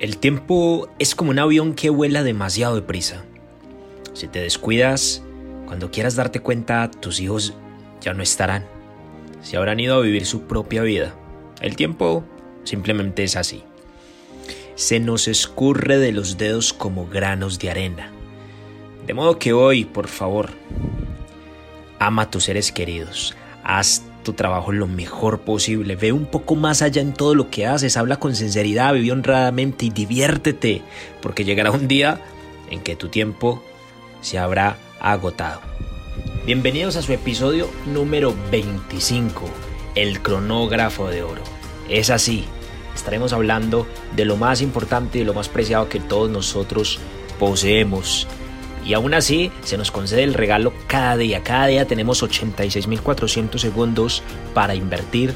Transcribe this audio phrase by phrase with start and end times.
[0.00, 3.22] El tiempo es como un avión que vuela demasiado deprisa.
[4.14, 5.22] Si te descuidas,
[5.66, 7.52] cuando quieras darte cuenta, tus hijos
[8.00, 8.64] ya no estarán.
[9.42, 11.14] Se habrán ido a vivir su propia vida.
[11.60, 12.24] El tiempo
[12.64, 13.62] simplemente es así.
[14.74, 18.10] Se nos escurre de los dedos como granos de arena.
[19.06, 20.48] De modo que hoy, por favor,
[21.98, 23.36] ama a tus seres queridos.
[23.64, 25.96] Haz tu trabajo lo mejor posible.
[25.96, 27.96] Ve un poco más allá en todo lo que haces.
[27.96, 30.82] Habla con sinceridad, vive honradamente y diviértete.
[31.20, 32.20] Porque llegará un día
[32.70, 33.62] en que tu tiempo
[34.20, 35.60] se habrá agotado.
[36.46, 39.48] Bienvenidos a su episodio número 25,
[39.94, 41.42] el cronógrafo de oro.
[41.88, 42.44] Es así,
[42.94, 46.98] estaremos hablando de lo más importante y lo más preciado que todos nosotros
[47.38, 48.26] poseemos,
[48.84, 51.42] y aún así se nos concede el regalo cada día.
[51.42, 54.22] Cada día tenemos 86.400 segundos
[54.54, 55.34] para invertir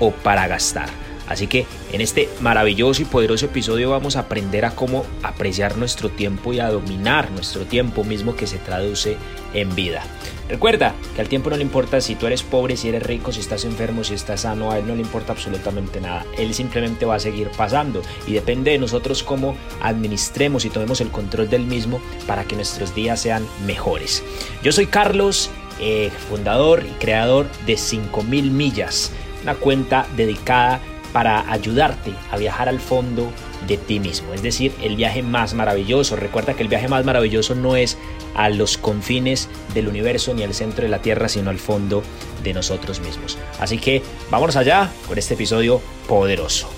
[0.00, 0.88] o para gastar.
[1.28, 6.10] Así que en este maravilloso y poderoso episodio vamos a aprender a cómo apreciar nuestro
[6.10, 9.16] tiempo y a dominar nuestro tiempo mismo que se traduce
[9.54, 10.02] en vida.
[10.48, 13.40] Recuerda que al tiempo no le importa si tú eres pobre, si eres rico, si
[13.40, 16.24] estás enfermo, si estás sano, a él no le importa absolutamente nada.
[16.38, 21.10] Él simplemente va a seguir pasando y depende de nosotros cómo administremos y tomemos el
[21.10, 24.22] control del mismo para que nuestros días sean mejores.
[24.62, 25.50] Yo soy Carlos,
[25.80, 30.80] eh, fundador y creador de 5000 millas, una cuenta dedicada
[31.12, 33.32] para ayudarte a viajar al fondo
[33.66, 36.16] de ti mismo, es decir, el viaje más maravilloso.
[36.16, 37.98] Recuerda que el viaje más maravilloso no es
[38.34, 42.02] a los confines del universo ni al centro de la Tierra, sino al fondo
[42.42, 43.38] de nosotros mismos.
[43.58, 46.70] Así que vámonos allá con este episodio poderoso.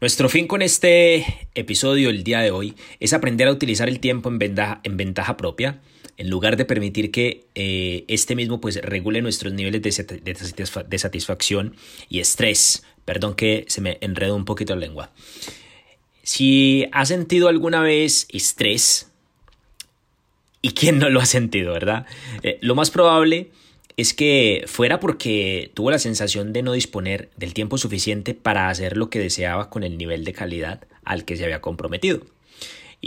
[0.00, 4.28] Nuestro fin con este episodio el día de hoy es aprender a utilizar el tiempo
[4.28, 5.80] en ventaja, en ventaja propia,
[6.16, 11.76] en lugar de permitir que eh, este mismo pues regule nuestros niveles de, satisfacción
[12.08, 12.84] y estrés.
[13.04, 15.10] Perdón que se me enredó un poquito la lengua.
[16.22, 19.10] Si has sentido alguna vez estrés,
[20.62, 22.06] ¿y quién no lo ha sentido, verdad?
[22.42, 23.50] Eh, lo más probable
[23.96, 28.96] es que fuera porque tuvo la sensación de no disponer del tiempo suficiente para hacer
[28.96, 32.22] lo que deseaba con el nivel de calidad al que se había comprometido.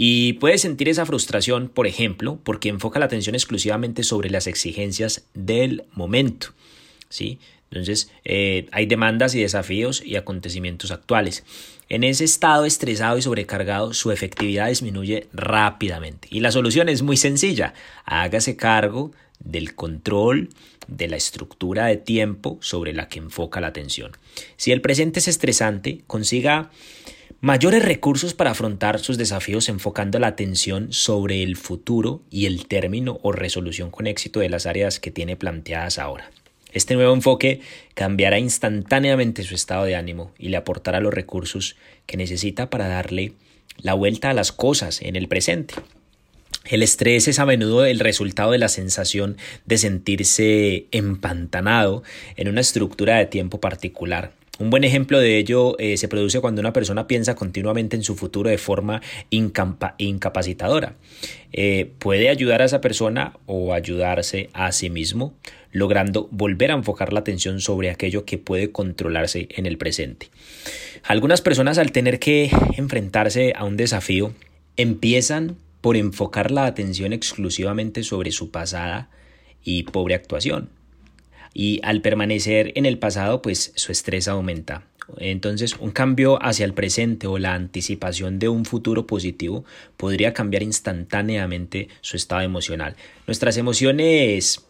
[0.00, 5.26] Y puede sentir esa frustración, por ejemplo, porque enfoca la atención exclusivamente sobre las exigencias
[5.34, 6.54] del momento.
[7.08, 7.40] ¿sí?
[7.70, 11.44] Entonces, eh, hay demandas y desafíos y acontecimientos actuales.
[11.88, 16.28] En ese estado estresado y sobrecargado, su efectividad disminuye rápidamente.
[16.30, 17.74] Y la solución es muy sencilla.
[18.04, 20.50] Hágase cargo del control
[20.86, 24.12] de la estructura de tiempo sobre la que enfoca la atención.
[24.56, 26.70] Si el presente es estresante, consiga
[27.40, 33.20] mayores recursos para afrontar sus desafíos enfocando la atención sobre el futuro y el término
[33.22, 36.30] o resolución con éxito de las áreas que tiene planteadas ahora.
[36.72, 37.60] Este nuevo enfoque
[37.94, 43.32] cambiará instantáneamente su estado de ánimo y le aportará los recursos que necesita para darle
[43.78, 45.74] la vuelta a las cosas en el presente.
[46.64, 52.02] El estrés es a menudo el resultado de la sensación de sentirse empantanado
[52.36, 54.32] en una estructura de tiempo particular.
[54.58, 58.16] Un buen ejemplo de ello eh, se produce cuando una persona piensa continuamente en su
[58.16, 59.00] futuro de forma
[59.30, 60.96] incapacitadora.
[61.52, 65.32] Eh, puede ayudar a esa persona o ayudarse a sí mismo,
[65.72, 70.30] logrando volver a enfocar la atención sobre aquello que puede controlarse en el presente.
[71.04, 74.32] Algunas personas al tener que enfrentarse a un desafío
[74.76, 79.10] empiezan por enfocar la atención exclusivamente sobre su pasada
[79.62, 80.70] y pobre actuación.
[81.54, 84.84] Y al permanecer en el pasado, pues su estrés aumenta.
[85.16, 89.64] Entonces, un cambio hacia el presente o la anticipación de un futuro positivo
[89.96, 92.94] podría cambiar instantáneamente su estado emocional.
[93.26, 94.67] Nuestras emociones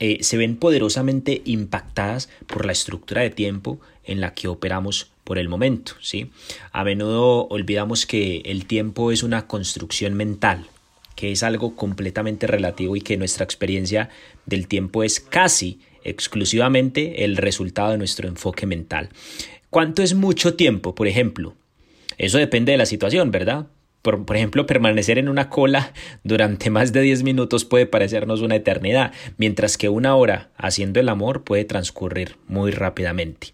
[0.00, 5.38] eh, se ven poderosamente impactadas por la estructura de tiempo en la que operamos por
[5.38, 6.30] el momento, ¿sí?
[6.72, 10.66] A menudo olvidamos que el tiempo es una construcción mental,
[11.14, 14.08] que es algo completamente relativo y que nuestra experiencia
[14.46, 19.10] del tiempo es casi exclusivamente el resultado de nuestro enfoque mental.
[19.68, 21.54] ¿Cuánto es mucho tiempo, por ejemplo?
[22.16, 23.66] Eso depende de la situación, ¿verdad?
[24.02, 25.92] Por, por, ejemplo, permanecer en una cola
[26.22, 31.08] durante más de 10 minutos puede parecernos una eternidad, mientras que una hora haciendo el
[31.08, 33.48] amor puede transcurrir muy rápidamente.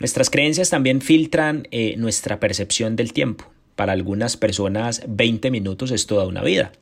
[0.00, 3.46] Nuestras creencias también filtran eh, nuestra percepción del tiempo.
[3.76, 6.72] Para algunas personas 20 minutos es toda una vida,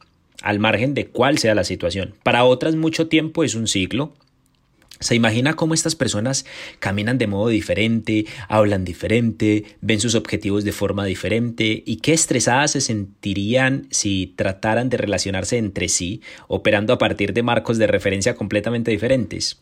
[0.42, 2.14] al margen de cuál sea la situación.
[2.22, 4.12] Para otras mucho tiempo es un siglo.
[5.00, 6.46] ¿Se imagina cómo estas personas
[6.78, 12.72] caminan de modo diferente, hablan diferente, ven sus objetivos de forma diferente y qué estresadas
[12.72, 18.36] se sentirían si trataran de relacionarse entre sí, operando a partir de marcos de referencia
[18.36, 19.60] completamente diferentes?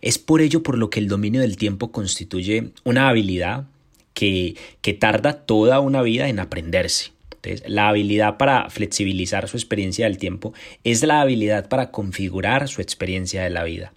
[0.00, 3.66] Es por ello por lo que el dominio del tiempo constituye una habilidad
[4.14, 7.12] que, que tarda toda una vida en aprenderse.
[7.42, 10.54] Entonces, la habilidad para flexibilizar su experiencia del tiempo
[10.84, 13.92] es la habilidad para configurar su experiencia de la vida.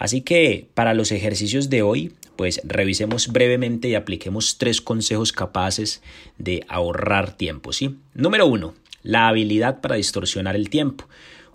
[0.00, 6.02] Así que para los ejercicios de hoy, pues revisemos brevemente y apliquemos tres consejos capaces
[6.38, 7.98] de ahorrar tiempo, ¿sí?
[8.14, 11.06] Número uno, la habilidad para distorsionar el tiempo.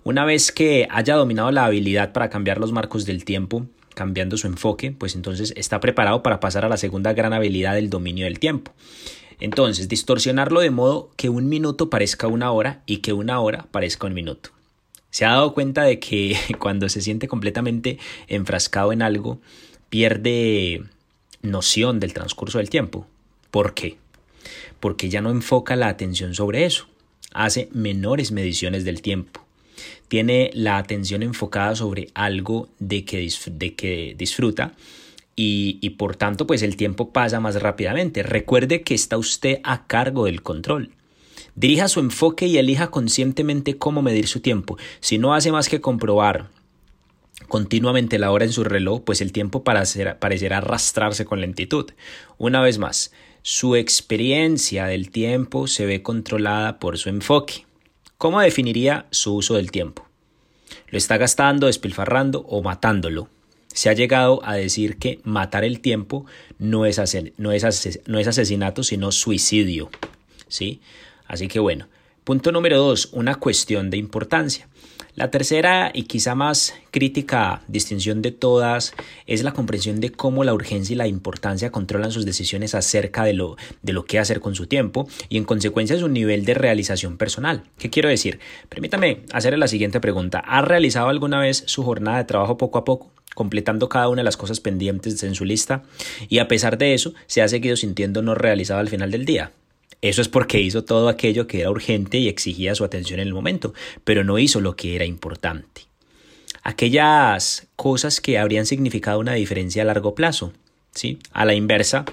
[0.04, 3.66] Una vez que haya dominado la habilidad para cambiar los marcos del tiempo,
[3.96, 7.90] cambiando su enfoque, pues entonces está preparado para pasar a la segunda gran habilidad del
[7.90, 8.72] dominio del tiempo.
[9.40, 14.06] Entonces, distorsionarlo de modo que un minuto parezca una hora y que una hora parezca
[14.06, 14.55] un minuto.
[15.16, 17.98] ¿Se ha dado cuenta de que cuando se siente completamente
[18.28, 19.40] enfrascado en algo,
[19.88, 20.82] pierde
[21.40, 23.06] noción del transcurso del tiempo?
[23.50, 23.96] ¿Por qué?
[24.78, 26.86] Porque ya no enfoca la atención sobre eso,
[27.32, 29.40] hace menores mediciones del tiempo,
[30.08, 34.74] tiene la atención enfocada sobre algo de que, de que disfruta
[35.34, 38.22] y, y, por tanto pues el tiempo pasa más rápidamente.
[38.22, 40.90] Recuerde que está usted a cargo del control.
[41.56, 44.76] Dirija su enfoque y elija conscientemente cómo medir su tiempo.
[45.00, 46.50] Si no hace más que comprobar
[47.48, 51.90] continuamente la hora en su reloj, pues el tiempo parecerá arrastrarse con lentitud.
[52.38, 53.12] Una vez más,
[53.42, 57.64] su experiencia del tiempo se ve controlada por su enfoque.
[58.18, 60.06] ¿Cómo definiría su uso del tiempo?
[60.88, 63.28] ¿Lo está gastando, despilfarrando o matándolo?
[63.68, 66.26] Se ha llegado a decir que matar el tiempo
[66.58, 67.00] no es,
[67.36, 69.90] no es, asesinato, sino suicidio.
[70.48, 70.80] ¿sí?
[71.28, 71.88] Así que bueno,
[72.24, 74.68] punto número dos, una cuestión de importancia.
[75.16, 78.92] La tercera y quizá más crítica distinción de todas
[79.26, 83.32] es la comprensión de cómo la urgencia y la importancia controlan sus decisiones acerca de
[83.32, 87.16] lo, de lo que hacer con su tiempo y en consecuencia su nivel de realización
[87.16, 87.62] personal.
[87.78, 88.40] ¿Qué quiero decir?
[88.68, 90.40] Permítame hacerle la siguiente pregunta.
[90.40, 93.10] ¿Ha realizado alguna vez su jornada de trabajo poco a poco?
[93.34, 95.82] completando cada una de las cosas pendientes en su lista
[96.30, 99.52] y a pesar de eso se ha seguido sintiendo no realizado al final del día.
[100.08, 103.34] Eso es porque hizo todo aquello que era urgente y exigía su atención en el
[103.34, 103.74] momento,
[104.04, 105.82] pero no hizo lo que era importante.
[106.62, 110.52] Aquellas cosas que habrían significado una diferencia a largo plazo.
[110.94, 111.18] ¿sí?
[111.32, 112.04] A la inversa,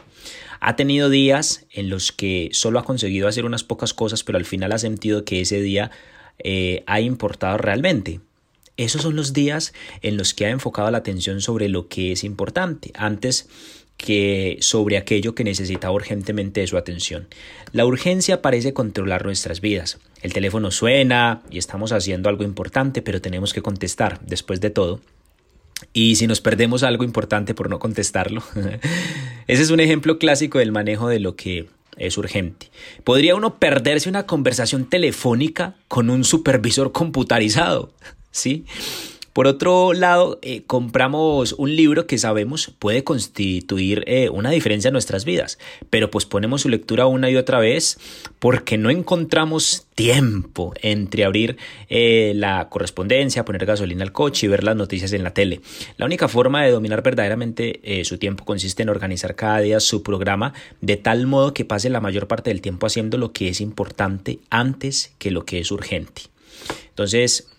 [0.59, 4.45] ha tenido días en los que solo ha conseguido hacer unas pocas cosas, pero al
[4.45, 5.91] final ha sentido que ese día
[6.39, 8.21] eh, ha importado realmente.
[8.75, 12.23] Esos son los días en los que ha enfocado la atención sobre lo que es
[12.23, 12.91] importante.
[12.95, 13.47] Antes
[13.97, 17.27] que sobre aquello que necesita urgentemente su atención.
[17.71, 19.99] La urgencia parece controlar nuestras vidas.
[20.21, 24.99] El teléfono suena y estamos haciendo algo importante, pero tenemos que contestar después de todo.
[25.91, 28.43] Y si nos perdemos algo importante por no contestarlo,
[29.47, 31.67] ese es un ejemplo clásico del manejo de lo que
[31.97, 32.69] es urgente.
[33.03, 37.93] ¿Podría uno perderse una conversación telefónica con un supervisor computarizado?
[38.31, 38.65] ¿Sí?
[39.33, 44.93] Por otro lado, eh, compramos un libro que sabemos puede constituir eh, una diferencia en
[44.93, 45.57] nuestras vidas,
[45.89, 47.97] pero pues ponemos su lectura una y otra vez
[48.37, 51.57] porque no encontramos tiempo entre abrir
[51.89, 55.61] eh, la correspondencia, poner gasolina al coche y ver las noticias en la tele.
[55.97, 60.53] La única forma de dominar verdaderamente su tiempo consiste en organizar cada día su programa
[60.81, 64.39] de tal modo que pase la mayor parte del tiempo haciendo lo que es importante
[64.51, 66.23] antes que lo que es urgente.
[66.89, 67.52] Entonces,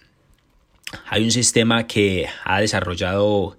[1.09, 3.57] hay un sistema que ha desarrollado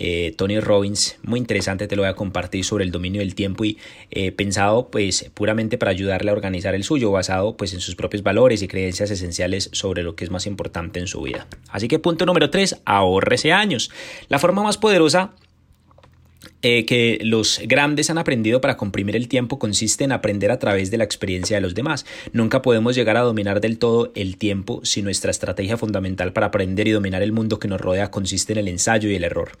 [0.00, 3.64] eh, Tony Robbins, muy interesante, te lo voy a compartir sobre el dominio del tiempo
[3.64, 3.78] y
[4.12, 8.22] eh, pensado pues puramente para ayudarle a organizar el suyo, basado pues en sus propios
[8.22, 11.48] valores y creencias esenciales sobre lo que es más importante en su vida.
[11.70, 13.90] Así que punto número 3, ahorrese años.
[14.28, 15.32] La forma más poderosa
[16.62, 20.90] eh, que los grandes han aprendido para comprimir el tiempo consiste en aprender a través
[20.90, 22.04] de la experiencia de los demás.
[22.32, 26.88] Nunca podemos llegar a dominar del todo el tiempo si nuestra estrategia fundamental para aprender
[26.88, 29.52] y dominar el mundo que nos rodea consiste en el ensayo y el error.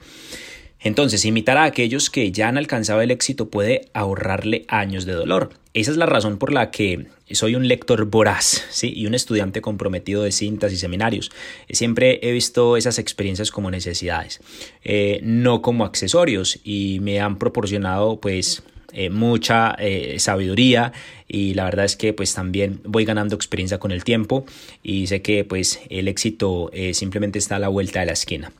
[0.80, 5.50] Entonces, imitar a aquellos que ya han alcanzado el éxito puede ahorrarle años de dolor.
[5.74, 8.92] Esa es la razón por la que soy un lector voraz ¿sí?
[8.94, 11.30] y un estudiante comprometido de cintas y seminarios.
[11.70, 14.40] Siempre he visto esas experiencias como necesidades,
[14.82, 20.92] eh, no como accesorios y me han proporcionado pues eh, mucha eh, sabiduría
[21.28, 24.46] y la verdad es que pues también voy ganando experiencia con el tiempo
[24.82, 28.50] y sé que pues el éxito simplemente está a la vuelta de la esquina.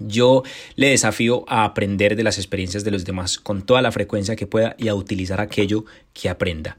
[0.00, 0.42] Yo
[0.74, 4.46] le desafío a aprender de las experiencias de los demás con toda la frecuencia que
[4.46, 6.76] pueda y a utilizar aquello que aprenda.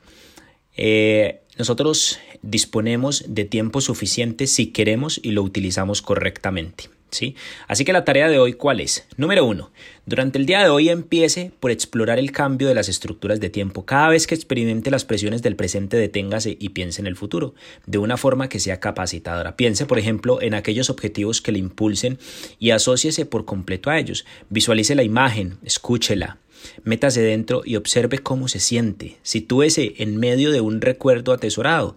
[0.76, 6.97] Eh, nosotros disponemos de tiempo suficiente si queremos y lo utilizamos correctamente.
[7.12, 7.36] ¿Sí?
[7.68, 9.08] Así que la tarea de hoy, ¿cuál es?
[9.18, 9.72] Número uno,
[10.06, 13.86] durante el día de hoy empiece por explorar el cambio de las estructuras de tiempo.
[13.86, 17.54] Cada vez que experimente las presiones del presente, deténgase y piense en el futuro,
[17.86, 19.56] de una forma que sea capacitadora.
[19.56, 22.20] Piense, por ejemplo, en aquellos objetivos que le impulsen
[22.60, 24.26] y asóciese por completo a ellos.
[24.50, 26.38] Visualice la imagen, escúchela,
[26.84, 29.18] Métase dentro y observe cómo se siente.
[29.22, 31.96] Sitúese en medio de un recuerdo atesorado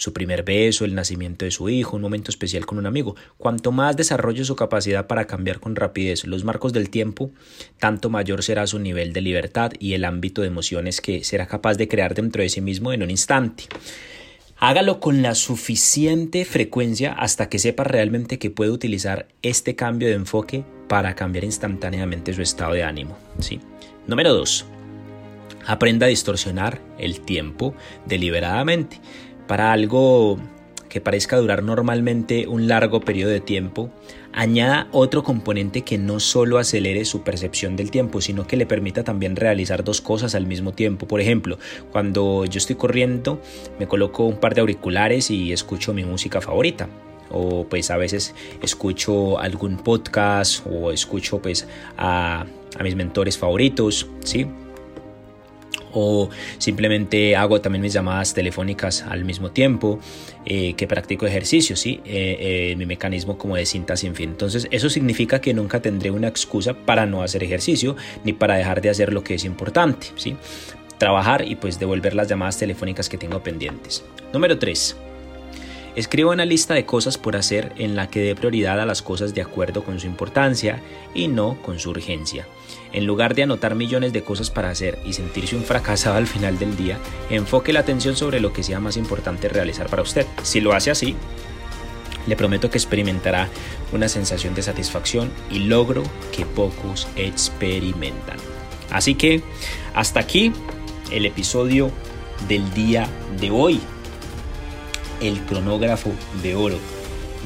[0.00, 3.16] su primer beso, el nacimiento de su hijo, un momento especial con un amigo.
[3.36, 7.32] Cuanto más desarrolle su capacidad para cambiar con rapidez los marcos del tiempo,
[7.78, 11.74] tanto mayor será su nivel de libertad y el ámbito de emociones que será capaz
[11.74, 13.64] de crear dentro de sí mismo en un instante.
[14.56, 20.14] Hágalo con la suficiente frecuencia hasta que sepa realmente que puede utilizar este cambio de
[20.14, 23.18] enfoque para cambiar instantáneamente su estado de ánimo.
[23.38, 23.60] ¿sí?
[24.06, 24.64] Número 2.
[25.66, 27.74] Aprenda a distorsionar el tiempo
[28.06, 28.98] deliberadamente
[29.50, 30.38] para algo
[30.88, 33.90] que parezca durar normalmente un largo periodo de tiempo,
[34.32, 39.02] añada otro componente que no solo acelere su percepción del tiempo, sino que le permita
[39.02, 41.08] también realizar dos cosas al mismo tiempo.
[41.08, 41.58] Por ejemplo,
[41.90, 43.42] cuando yo estoy corriendo,
[43.80, 46.88] me coloco un par de auriculares y escucho mi música favorita.
[47.28, 51.66] O pues a veces escucho algún podcast o escucho pues
[51.98, 52.46] a,
[52.78, 54.46] a mis mentores favoritos, ¿sí?
[55.92, 56.28] O
[56.58, 59.98] simplemente hago también mis llamadas telefónicas al mismo tiempo
[60.44, 62.00] eh, que practico ejercicio, ¿sí?
[62.04, 64.30] Eh, eh, mi mecanismo como de cinta sin fin.
[64.30, 68.80] Entonces eso significa que nunca tendré una excusa para no hacer ejercicio ni para dejar
[68.80, 70.36] de hacer lo que es importante, ¿sí?
[70.98, 74.04] Trabajar y pues devolver las llamadas telefónicas que tengo pendientes.
[74.32, 74.96] Número 3.
[75.96, 79.34] Escriba una lista de cosas por hacer en la que dé prioridad a las cosas
[79.34, 80.80] de acuerdo con su importancia
[81.14, 82.46] y no con su urgencia.
[82.92, 86.58] En lugar de anotar millones de cosas para hacer y sentirse un fracasado al final
[86.58, 90.26] del día, enfoque la atención sobre lo que sea más importante realizar para usted.
[90.42, 91.14] Si lo hace así,
[92.26, 93.48] le prometo que experimentará
[93.92, 96.02] una sensación de satisfacción y logro
[96.34, 98.36] que pocos experimentan.
[98.90, 99.42] Así que
[99.94, 100.52] hasta aquí
[101.10, 101.90] el episodio
[102.48, 103.08] del día
[103.40, 103.80] de hoy
[105.20, 106.78] el cronógrafo de oro.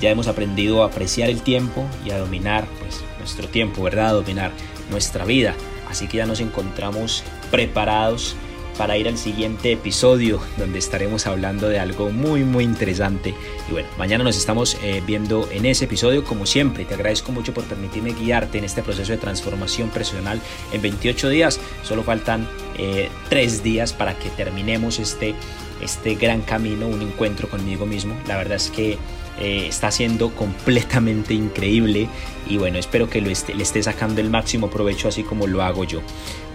[0.00, 4.08] Ya hemos aprendido a apreciar el tiempo y a dominar pues, nuestro tiempo, ¿verdad?
[4.08, 4.52] A dominar
[4.90, 5.54] nuestra vida.
[5.88, 8.36] Así que ya nos encontramos preparados
[8.76, 13.32] para ir al siguiente episodio donde estaremos hablando de algo muy muy interesante
[13.68, 17.54] y bueno mañana nos estamos eh, viendo en ese episodio como siempre te agradezco mucho
[17.54, 20.40] por permitirme guiarte en este proceso de transformación personal
[20.72, 25.36] en 28 días solo faltan eh, 3 días para que terminemos este
[25.80, 28.16] este gran camino, un encuentro conmigo mismo.
[28.26, 28.98] La verdad es que
[29.38, 32.08] eh, está siendo completamente increíble
[32.48, 35.84] y bueno, espero que lo le esté sacando el máximo provecho así como lo hago
[35.84, 36.00] yo.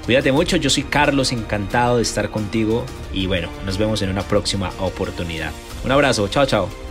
[0.06, 4.24] Cuídate mucho, yo soy Carlos, encantado de estar contigo y bueno, nos vemos en una
[4.24, 5.52] próxima oportunidad.
[5.84, 6.89] Un abrazo, chao, chao.